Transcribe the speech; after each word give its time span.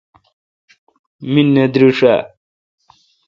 می 1.31 1.41
نہ 1.53 1.63
درݭ 1.73 1.99
اؘ۔ 2.13 2.17